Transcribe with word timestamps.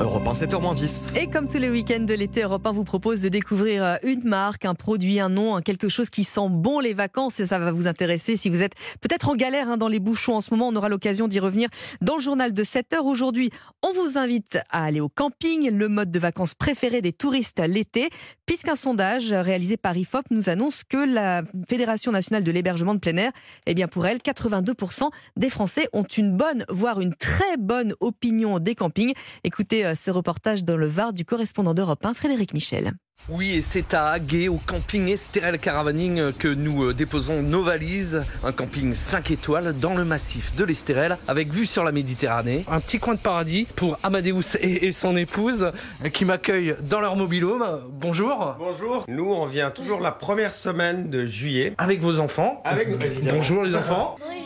Europe 0.00 0.26
1, 0.26 0.32
7h10. 0.32 1.18
Et 1.18 1.26
comme 1.26 1.46
tous 1.46 1.58
les 1.58 1.68
week-ends 1.68 2.00
de 2.00 2.14
l'été, 2.14 2.42
Europe 2.42 2.66
1 2.66 2.72
vous 2.72 2.84
propose 2.84 3.20
de 3.20 3.28
découvrir 3.28 3.84
euh, 3.84 3.96
une 4.02 4.24
marque, 4.24 4.64
un 4.64 4.74
produit, 4.74 5.20
un 5.20 5.28
nom, 5.28 5.60
quelque 5.60 5.88
chose 5.88 6.08
qui 6.08 6.24
sent 6.24 6.48
bon 6.48 6.80
les 6.80 6.94
vacances 6.94 7.38
et 7.38 7.44
ça 7.44 7.58
va 7.58 7.70
vous 7.70 7.86
intéresser. 7.86 8.38
Si 8.38 8.48
vous 8.48 8.62
êtes 8.62 8.72
peut-être 9.02 9.28
en 9.28 9.36
galère 9.36 9.68
hein, 9.68 9.76
dans 9.76 9.88
les 9.88 9.98
bouchons 9.98 10.36
en 10.36 10.40
ce 10.40 10.52
moment, 10.52 10.68
on 10.68 10.76
aura 10.76 10.88
l'occasion 10.88 11.28
d'y 11.28 11.38
revenir 11.38 11.68
dans 12.00 12.14
le 12.14 12.22
journal 12.22 12.54
de 12.54 12.64
7h. 12.64 13.00
Aujourd'hui, 13.04 13.50
on 13.86 13.92
vous 13.92 14.16
invite 14.16 14.58
à 14.70 14.84
aller 14.84 15.00
au 15.00 15.10
camping, 15.10 15.70
le 15.70 15.88
mode 15.88 16.10
de 16.10 16.18
vacances 16.18 16.54
préféré 16.54 17.02
des 17.02 17.12
touristes 17.12 17.60
l'été, 17.60 18.08
puisqu'un 18.46 18.76
sondage 18.76 19.34
réalisé 19.34 19.76
par 19.76 19.94
IFOP 19.94 20.24
nous 20.30 20.48
annonce 20.48 20.82
que 20.82 20.96
la 20.96 21.42
Fédération 21.68 22.10
nationale 22.10 22.42
de 22.42 22.50
l'hébergement 22.50 22.94
de 22.94 23.00
plein 23.00 23.16
air, 23.16 23.32
eh 23.66 23.74
bien 23.74 23.86
pour 23.86 24.06
elle, 24.06 24.18
82% 24.18 25.10
des 25.36 25.50
Français 25.50 25.88
ont 25.92 26.04
une 26.04 26.34
bonne, 26.34 26.64
voire 26.70 27.00
une 27.02 27.14
très 27.14 27.58
bonne 27.58 27.92
opinion 28.00 28.58
des 28.60 28.74
campings. 28.74 29.12
Écoutez 29.44 29.84
euh, 29.89 29.89
ce 29.94 30.10
reportage 30.10 30.64
dans 30.64 30.76
le 30.76 30.86
Var 30.86 31.12
du 31.12 31.24
correspondant 31.24 31.74
d'Europe 31.74 32.04
1, 32.04 32.14
Frédéric 32.14 32.54
Michel. 32.54 32.94
Oui, 33.28 33.52
et 33.52 33.60
c'est 33.60 33.92
à 33.92 34.08
Haguet, 34.08 34.48
au 34.48 34.56
camping 34.56 35.08
Estérel 35.08 35.58
Caravaning, 35.58 36.32
que 36.32 36.48
nous 36.48 36.86
euh, 36.86 36.94
déposons 36.94 37.42
nos 37.42 37.62
valises. 37.62 38.22
Un 38.42 38.52
camping 38.52 38.94
5 38.94 39.30
étoiles 39.30 39.78
dans 39.78 39.94
le 39.94 40.04
massif 40.04 40.56
de 40.56 40.64
l'Estérel, 40.64 41.16
avec 41.28 41.52
vue 41.52 41.66
sur 41.66 41.84
la 41.84 41.92
Méditerranée. 41.92 42.64
Un 42.70 42.80
petit 42.80 42.98
coin 42.98 43.14
de 43.14 43.20
paradis 43.20 43.68
pour 43.76 43.98
Amadeus 44.02 44.56
et 44.62 44.90
son 44.92 45.16
épouse 45.16 45.70
qui 46.14 46.24
m'accueillent 46.24 46.74
dans 46.88 47.00
leur 47.00 47.16
mobilhome. 47.16 47.64
Bonjour. 47.92 48.56
Bonjour. 48.58 49.04
Nous, 49.06 49.30
on 49.30 49.46
vient 49.46 49.70
toujours 49.70 50.00
la 50.00 50.12
première 50.12 50.54
semaine 50.54 51.10
de 51.10 51.26
juillet. 51.26 51.74
Avec 51.76 52.00
vos 52.00 52.18
enfants. 52.18 52.62
Avec. 52.64 52.88
Bonjour 53.28 53.64
les 53.64 53.74
enfants. 53.74 54.16
Bonjour. 54.18 54.39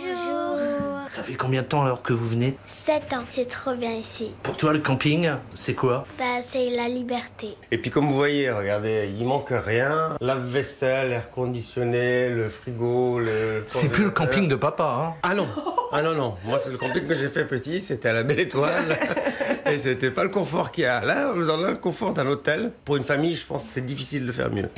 Ça 1.14 1.22
fait 1.22 1.34
combien 1.34 1.62
de 1.62 1.68
temps 1.68 1.84
alors 1.84 2.02
que 2.02 2.12
vous 2.12 2.28
venez? 2.28 2.56
7 2.66 3.12
ans, 3.12 3.22
c'est 3.30 3.48
trop 3.48 3.72
bien 3.76 3.92
ici. 3.92 4.32
Pour 4.42 4.56
toi, 4.56 4.72
le 4.72 4.80
camping, 4.80 5.30
c'est 5.54 5.74
quoi? 5.74 6.06
Bah, 6.18 6.42
c'est 6.42 6.70
la 6.70 6.88
liberté. 6.88 7.56
Et 7.70 7.78
puis 7.78 7.92
comme 7.92 8.08
vous 8.08 8.16
voyez, 8.16 8.50
regardez, 8.50 9.08
il 9.16 9.24
manque 9.24 9.50
rien. 9.50 10.16
Lave-vaisselle, 10.20 11.12
air 11.12 11.30
conditionné, 11.30 12.30
le 12.30 12.48
frigo, 12.48 13.20
le... 13.20 13.64
C'est 13.68 13.90
plus 13.90 14.02
le 14.02 14.10
camping 14.10 14.48
de 14.48 14.56
papa, 14.56 14.84
hein 14.84 15.14
Ah 15.22 15.34
non 15.34 15.46
Ah 15.92 16.02
non, 16.02 16.14
non. 16.14 16.34
Moi, 16.44 16.58
c'est 16.58 16.72
le 16.72 16.78
camping 16.78 17.06
que 17.06 17.14
j'ai 17.14 17.28
fait 17.28 17.44
petit, 17.44 17.80
c'était 17.80 18.08
à 18.08 18.12
la 18.12 18.24
Belle 18.24 18.40
Étoile. 18.40 18.98
Et 19.70 19.78
c'était 19.78 20.10
pas 20.10 20.24
le 20.24 20.30
confort 20.30 20.72
qu'il 20.72 20.82
y 20.82 20.86
a. 20.88 21.00
Là, 21.00 21.30
vous 21.32 21.48
en 21.48 21.62
avez 21.62 21.74
le 21.74 21.78
confort 21.78 22.12
d'un 22.12 22.26
hôtel. 22.26 22.72
Pour 22.84 22.96
une 22.96 23.04
famille, 23.04 23.36
je 23.36 23.46
pense 23.46 23.62
que 23.62 23.70
c'est 23.70 23.86
difficile 23.86 24.22
de 24.22 24.26
le 24.26 24.32
faire 24.32 24.50
mieux. 24.50 24.68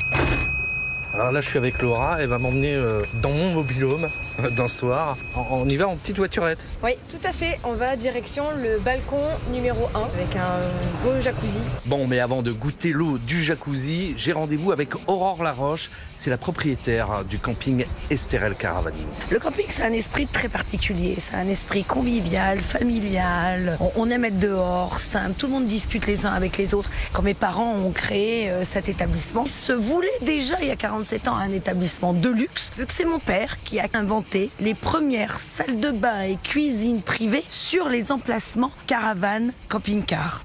Alors 1.19 1.33
là, 1.33 1.41
je 1.41 1.48
suis 1.48 1.56
avec 1.56 1.81
Laura. 1.81 2.19
Elle 2.20 2.28
va 2.28 2.36
m'emmener 2.36 2.75
euh, 2.75 3.03
dans 3.22 3.31
mon 3.31 3.50
mobilhome 3.53 4.06
d'un 4.55 4.69
soir. 4.69 5.17
On, 5.50 5.67
y 5.67 5.77
va 5.77 5.89
en 5.89 5.97
petite 5.97 6.19
voiturette. 6.19 6.59
Oui, 6.84 6.92
tout 7.09 7.27
à 7.27 7.33
fait. 7.33 7.59
On 7.64 7.72
va 7.72 7.97
direction 7.97 8.45
le 8.62 8.78
balcon 8.81 9.17
numéro 9.50 9.89
1 9.94 9.98
avec 9.98 10.37
un 10.37 10.61
beau 11.03 11.19
jacuzzi. 11.22 11.56
Bon, 11.87 12.06
mais 12.06 12.20
avant 12.20 12.42
de 12.42 12.53
goûter 12.53 12.92
l'eau 12.92 13.17
du 13.17 13.42
jacuzzi, 13.42 14.12
j'ai 14.19 14.33
rendez-vous 14.33 14.72
avec 14.72 14.91
Aurore 15.09 15.42
Laroche. 15.42 15.89
C'est 16.06 16.28
la 16.28 16.37
propriétaire 16.37 17.25
du 17.25 17.39
camping 17.39 17.87
Estérel 18.11 18.55
Caravaning. 18.55 19.06
Le 19.31 19.39
camping, 19.39 19.64
c'est 19.70 19.84
un 19.84 19.92
esprit 19.92 20.27
très 20.27 20.48
particulier. 20.50 21.17
C'est 21.19 21.37
un 21.37 21.48
esprit 21.48 21.84
convivial, 21.84 22.59
familial. 22.59 23.78
On, 23.97 24.11
aime 24.11 24.27
être 24.27 24.39
dehors, 24.39 25.00
simple. 25.00 25.33
Tout 25.39 25.47
le 25.47 25.53
monde 25.53 25.67
discute 25.67 26.06
les 26.06 26.27
uns 26.27 26.33
avec 26.33 26.59
les 26.59 26.75
autres. 26.75 26.91
Quand 27.14 27.22
mes 27.22 27.34
parents 27.34 27.75
ont 27.75 27.91
créé 27.91 28.50
euh, 28.50 28.67
cet 28.70 28.91
établissement, 28.91 29.44
ils 29.47 29.50
se 29.50 29.72
voulaient 29.72 30.09
déjà 30.20 30.56
il 30.61 30.69
y 30.69 30.70
a 30.70 30.77
47 31.07 31.29
ans 31.29 31.37
un 31.37 31.51
établissement 31.51 32.12
de 32.12 32.29
luxe. 32.29 32.71
Vu 32.77 32.85
que 32.85 32.93
c'est 32.93 33.05
mon 33.05 33.21
père 33.21 33.57
qui 33.62 33.79
a 33.79 33.87
inventé 33.95 34.51
les 34.61 34.75
premières 34.75 35.39
salles 35.39 35.81
de 35.81 35.93
bain 35.93 36.23
et 36.23 36.37
cuisine 36.43 37.01
privées 37.01 37.45
sur 37.49 37.89
les 37.89 38.11
emplacements 38.11 38.73
caravanes 38.89 39.53
camping-car. 39.69 40.43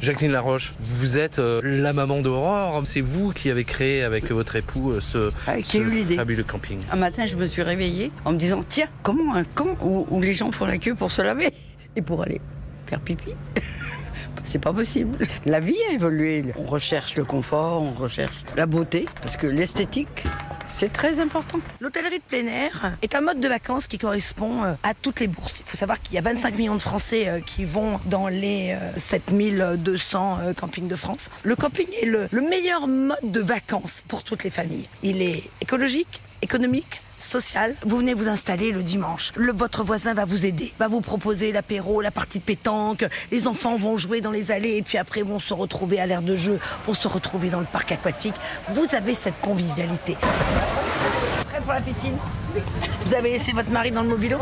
Jacqueline 0.00 0.32
Laroche, 0.32 0.72
vous 0.80 1.18
êtes 1.18 1.38
euh, 1.38 1.60
la 1.62 1.92
maman 1.92 2.20
d'Aurore. 2.20 2.82
C'est 2.86 3.02
vous 3.02 3.32
qui 3.32 3.50
avez 3.50 3.64
créé 3.64 4.02
avec 4.02 4.30
votre 4.30 4.56
époux 4.56 4.90
euh, 4.90 5.00
ce, 5.02 5.30
Ah, 5.46 5.56
ce 5.62 5.76
eu 5.76 6.16
fabuleux 6.16 6.44
camping. 6.44 6.80
Un 6.90 6.96
matin, 6.96 7.26
je 7.26 7.36
me 7.36 7.46
suis 7.46 7.62
réveillée 7.62 8.10
en 8.24 8.32
me 8.32 8.38
disant 8.38 8.60
tiens, 8.66 8.88
comment 9.02 9.34
un 9.34 9.44
camp 9.44 9.76
où, 9.82 10.06
où 10.10 10.20
les 10.22 10.32
gens 10.32 10.50
font 10.50 10.64
la 10.64 10.78
queue 10.78 10.94
pour 10.94 11.10
se 11.10 11.20
laver 11.20 11.50
et 11.94 12.00
pour 12.00 12.22
aller 12.22 12.40
faire 12.86 13.00
pipi? 13.00 13.30
C'est 14.44 14.58
pas 14.60 14.72
possible. 14.72 15.18
La 15.46 15.60
vie 15.60 15.76
a 15.88 15.92
évolué. 15.92 16.44
On 16.56 16.64
recherche 16.64 17.16
le 17.16 17.24
confort, 17.24 17.82
on 17.82 17.92
recherche 17.92 18.44
la 18.56 18.66
beauté, 18.66 19.06
parce 19.22 19.36
que 19.36 19.46
l'esthétique, 19.46 20.24
c'est 20.66 20.92
très 20.92 21.20
important. 21.20 21.58
L'hôtellerie 21.80 22.18
de 22.18 22.24
plein 22.24 22.46
air 22.46 22.92
est 23.02 23.14
un 23.14 23.20
mode 23.20 23.40
de 23.40 23.48
vacances 23.48 23.86
qui 23.86 23.98
correspond 23.98 24.64
euh, 24.64 24.74
à 24.82 24.94
toutes 24.94 25.20
les 25.20 25.26
bourses. 25.26 25.60
Il 25.60 25.66
faut 25.66 25.76
savoir 25.76 26.00
qu'il 26.00 26.14
y 26.14 26.18
a 26.18 26.22
25 26.22 26.56
millions 26.56 26.74
de 26.74 26.80
Français 26.80 27.28
euh, 27.28 27.40
qui 27.40 27.64
vont 27.64 28.00
dans 28.06 28.28
les 28.28 28.72
euh, 28.72 28.92
7200 28.96 30.38
euh, 30.40 30.52
campings 30.54 30.88
de 30.88 30.96
France. 30.96 31.30
Le 31.42 31.54
camping 31.54 31.86
est 32.00 32.06
le, 32.06 32.28
le 32.30 32.40
meilleur 32.40 32.86
mode 32.86 33.18
de 33.22 33.40
vacances 33.40 34.02
pour 34.08 34.22
toutes 34.22 34.44
les 34.44 34.50
familles. 34.50 34.88
Il 35.02 35.20
est 35.20 35.42
écologique, 35.60 36.20
économique, 36.42 37.00
Vous 37.84 37.96
venez 37.96 38.14
vous 38.14 38.28
installer 38.28 38.70
le 38.70 38.82
dimanche. 38.82 39.32
Votre 39.36 39.82
voisin 39.82 40.14
va 40.14 40.24
vous 40.24 40.46
aider, 40.46 40.72
va 40.78 40.88
vous 40.88 41.00
proposer 41.00 41.52
l'apéro, 41.52 42.00
la 42.00 42.10
partie 42.10 42.38
de 42.38 42.44
pétanque. 42.44 43.04
Les 43.32 43.46
enfants 43.46 43.76
vont 43.76 43.96
jouer 43.96 44.20
dans 44.20 44.30
les 44.30 44.50
allées 44.50 44.76
et 44.76 44.82
puis 44.82 44.98
après 44.98 45.22
vont 45.22 45.38
se 45.38 45.54
retrouver 45.54 46.00
à 46.00 46.06
l'air 46.06 46.22
de 46.22 46.36
jeu, 46.36 46.58
vont 46.86 46.94
se 46.94 47.08
retrouver 47.08 47.48
dans 47.48 47.60
le 47.60 47.66
parc 47.66 47.92
aquatique. 47.92 48.34
Vous 48.68 48.94
avez 48.94 49.14
cette 49.14 49.40
convivialité. 49.40 50.16
Prêt 51.48 51.60
pour 51.60 51.72
la 51.72 51.80
piscine? 51.80 52.16
Vous 53.04 53.14
avez 53.14 53.30
laissé 53.32 53.52
votre 53.52 53.70
mari 53.70 53.90
dans 53.90 54.02
le 54.02 54.08
mobilo 54.08 54.38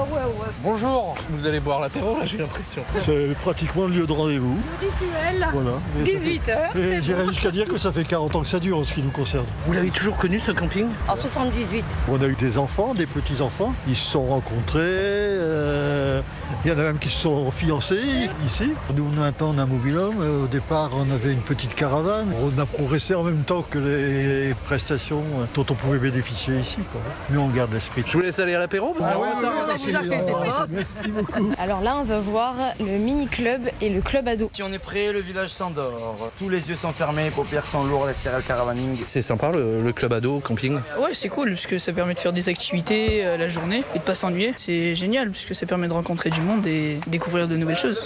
Bonjour. 0.63 1.17
Vous 1.31 1.47
allez 1.47 1.61
boire 1.61 1.81
l'apéro 1.81 2.19
là, 2.19 2.25
j'ai 2.25 2.39
l'impression. 2.39 2.83
C'est 2.99 3.35
pratiquement 3.43 3.87
le 3.87 3.95
lieu 3.95 4.07
de 4.07 4.13
rendez-vous. 4.13 4.57
Rituel, 4.81 5.49
Voilà. 5.53 5.71
18h. 6.05 6.79
Et 6.79 7.03
j'irais 7.03 7.27
jusqu'à 7.27 7.51
dire 7.51 7.67
que 7.67 7.79
ça 7.79 7.91
fait 7.93 8.05
40 8.05 8.37
ans 8.37 8.43
que 8.43 8.49
ça 8.49 8.61
dure 8.61 8.79
en 8.79 8.85
ce 8.85 8.93
qui 8.95 9.03
nous 9.03 9.11
concerne. 9.11 9.45
Vous 9.67 9.73
l'avez 9.73 9.91
toujours 9.91 10.17
connu 10.17 10.39
ce 10.39 10.53
camping? 10.53 10.87
En 11.09 11.17
78. 11.17 11.85
On 12.11 12.21
a 12.21 12.27
eu 12.27 12.35
des 12.35 12.59
enfants, 12.59 12.95
des 12.95 13.07
petits-enfants. 13.07 13.73
Ils 13.89 13.97
se 13.97 14.11
sont 14.11 14.27
rencontrés. 14.27 14.81
euh, 14.83 16.21
Il 16.65 16.71
y 16.71 16.75
en 16.75 16.79
a 16.79 16.83
même 16.83 16.99
qui 16.99 17.09
se 17.09 17.19
sont 17.19 17.51
fiancés 17.51 18.29
ici. 18.47 18.71
Nous, 18.95 19.09
maintenant, 19.09 19.53
on 19.55 19.59
a 19.59 19.63
un 19.63 19.67
mobilhome. 19.67 20.17
Au 20.45 20.47
départ, 20.47 20.91
on 20.95 21.11
avait 21.13 21.33
une 21.33 21.41
petite 21.41 21.75
caravane. 21.75 22.29
On 22.43 22.59
a 22.61 22.67
progressé 22.67 23.15
en 23.15 23.23
même 23.23 23.43
temps 23.43 23.63
que 23.63 23.79
les 23.79 24.55
prestations 24.65 25.23
dont 25.55 25.67
on 25.71 25.75
pouvait 25.75 25.99
bénéficier 25.99 26.55
ici. 26.57 26.79
Quoi. 26.93 27.01
Mais 27.31 27.39
on 27.39 27.49
garde 27.49 27.73
l'esprit. 27.73 28.02
Je 28.07 28.13
vous 28.13 28.21
laisse 28.21 28.39
aller 28.39 28.55
à 28.55 28.59
l'apéro 28.59 28.95
parce 28.99 29.15
que- 29.15 30.69
Merci 30.71 31.09
beaucoup. 31.09 31.53
Alors 31.59 31.81
là, 31.81 31.97
on 31.97 32.05
va 32.05 32.19
voir 32.19 32.55
le 32.81 32.87
mini-club 32.99 33.63
et 33.81 33.89
le 33.89 34.01
club 34.01 34.29
ado. 34.29 34.51
Si 34.55 34.63
on 34.63 34.73
est 34.73 34.79
prêt, 34.79 35.13
le 35.13 35.21
village 35.21 35.51
s'endort. 35.51 36.31
Tous 36.39 36.49
les 36.49 36.69
yeux 36.69 36.75
sont 36.77 36.93
fermés, 36.93 37.31
paupières 37.35 37.65
sont 37.65 37.85
lourdes, 37.85 38.09
les 38.09 38.15
céréales 38.15 38.43
caravaning. 38.43 38.97
C'est 39.07 39.23
sympa 39.23 39.51
le, 39.53 39.83
le 39.83 39.93
club 39.93 40.13
ado 40.13 40.41
camping. 40.41 40.75
Ouais, 40.99 41.11
c'est 41.15 41.29
cool 41.29 41.51
parce 41.51 41.67
que 41.67 41.79
ça 41.79 41.93
permet 41.93 42.15
de 42.15 42.19
faire 42.19 42.33
des 42.33 42.49
activités 42.49 43.25
euh, 43.25 43.37
la 43.37 43.49
journée 43.49 43.85
et 43.95 43.99
de 43.99 44.05
pas 44.05 44.15
s'ennuyer. 44.15 44.55
C'est 44.57 44.95
génial 44.95 45.31
parce 45.31 45.45
que 45.45 45.55
ça 45.55 45.67
permet 45.67 45.89
de 45.89 45.93
rencontrer 45.93 46.31
du 46.31 46.41
monde 46.41 46.67
et 46.67 46.99
découvrir 47.07 47.49
de 47.49 47.57
nouvelles 47.57 47.79
choses. 47.79 48.01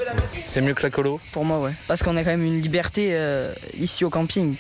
C'est 0.53 0.61
mieux 0.61 0.75
que 0.75 0.83
la 0.83 0.91
colo? 0.91 1.21
Pour 1.33 1.45
moi, 1.45 1.59
ouais. 1.59 1.73
Parce 1.89 2.03
qu'on 2.03 2.17
a 2.17 2.23
quand 2.25 2.31
même 2.31 2.45
une 2.45 2.61
liberté 2.61 3.11
euh, 3.13 3.53
ici 3.78 4.05
au 4.05 4.11
camping. 4.11 4.57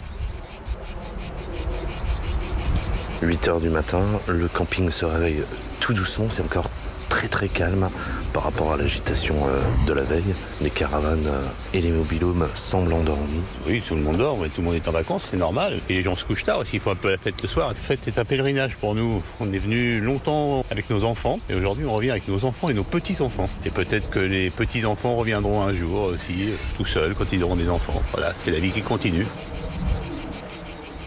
8h 3.22 3.60
du 3.60 3.70
matin, 3.70 4.02
le 4.28 4.46
camping 4.48 4.90
se 4.90 5.04
réveille 5.04 5.42
tout 5.80 5.94
doucement, 5.94 6.26
c'est 6.28 6.42
encore 6.42 6.68
très 7.08 7.28
très 7.28 7.48
calme 7.48 7.88
par 8.32 8.42
rapport 8.42 8.72
à 8.72 8.76
l'agitation 8.76 9.34
euh, 9.48 9.62
de 9.86 9.92
la 9.92 10.02
veille. 10.02 10.34
Les 10.60 10.70
caravanes 10.70 11.26
euh, 11.26 11.42
et 11.72 11.80
les 11.80 11.92
mobilhomes 11.92 12.46
semblent 12.54 12.92
endormis. 12.92 13.40
Oui, 13.66 13.82
tout 13.86 13.94
le 13.94 14.02
monde 14.02 14.16
dort, 14.16 14.36
mais 14.38 14.48
tout 14.48 14.60
le 14.60 14.66
monde 14.66 14.74
est 14.74 14.88
en 14.88 14.92
vacances, 14.92 15.28
c'est 15.30 15.36
normal. 15.36 15.78
Et 15.88 15.94
les 15.94 16.02
gens 16.02 16.14
se 16.14 16.24
couchent 16.24 16.44
tard 16.44 16.58
aussi, 16.58 16.72
il 16.74 16.80
faut 16.80 16.90
un 16.90 16.96
peu 16.96 17.10
la 17.10 17.18
fête 17.18 17.40
le 17.40 17.48
soir. 17.48 17.68
La 17.68 17.74
fête 17.74 18.06
est 18.06 18.18
un 18.18 18.24
pèlerinage 18.24 18.76
pour 18.76 18.94
nous. 18.94 19.22
On 19.40 19.50
est 19.52 19.58
venu 19.58 20.00
longtemps 20.00 20.64
avec 20.70 20.90
nos 20.90 21.04
enfants, 21.04 21.38
et 21.48 21.54
aujourd'hui 21.54 21.86
on 21.86 21.92
revient 21.92 22.10
avec 22.10 22.28
nos 22.28 22.44
enfants 22.44 22.68
et 22.68 22.74
nos 22.74 22.84
petits-enfants. 22.84 23.48
Et 23.64 23.70
peut-être 23.70 24.10
que 24.10 24.18
les 24.18 24.50
petits-enfants 24.50 25.14
reviendront 25.14 25.62
un 25.62 25.72
jour 25.72 26.12
aussi, 26.12 26.50
euh, 26.50 26.54
tout 26.76 26.84
seuls, 26.84 27.14
quand 27.14 27.32
ils 27.32 27.42
auront 27.44 27.56
des 27.56 27.68
enfants. 27.68 28.02
Voilà, 28.12 28.32
c'est 28.38 28.50
la 28.50 28.58
vie 28.58 28.70
qui 28.70 28.82
continue. 28.82 29.26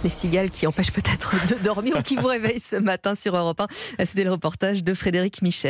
Les 0.04 0.10
cigales 0.10 0.50
qui 0.50 0.66
empêchent 0.66 0.94
peut-être 0.94 1.36
de 1.48 1.56
dormir 1.64 1.98
ou 1.98 2.02
qui 2.02 2.16
vous 2.16 2.28
réveillent 2.28 2.60
ce 2.60 2.78
matin 2.78 3.16
sur 3.16 3.36
Europe 3.36 3.60
1. 3.60 4.06
C'était 4.06 4.24
le 4.24 4.32
reportage 4.32 4.84
de 4.84 4.94
Frédéric 4.94 5.42
Michel. 5.42 5.68